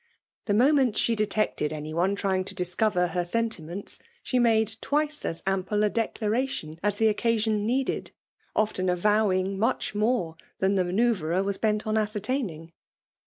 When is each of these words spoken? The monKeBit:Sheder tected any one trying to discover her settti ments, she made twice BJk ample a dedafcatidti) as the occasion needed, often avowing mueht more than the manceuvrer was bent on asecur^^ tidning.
The 0.45 0.53
monKeBit:Sheder 0.53 1.27
tected 1.27 1.71
any 1.71 1.93
one 1.93 2.15
trying 2.15 2.43
to 2.45 2.55
discover 2.55 3.09
her 3.09 3.21
settti 3.21 3.59
ments, 3.59 3.99
she 4.23 4.39
made 4.39 4.77
twice 4.81 5.19
BJk 5.19 5.43
ample 5.45 5.83
a 5.83 5.91
dedafcatidti) 5.91 6.79
as 6.81 6.95
the 6.95 7.07
occasion 7.07 7.67
needed, 7.67 8.09
often 8.55 8.89
avowing 8.89 9.59
mueht 9.59 9.93
more 9.93 10.37
than 10.57 10.73
the 10.73 10.85
manceuvrer 10.85 11.43
was 11.45 11.59
bent 11.59 11.85
on 11.85 11.97
asecur^^ 11.97 12.23
tidning. 12.23 12.71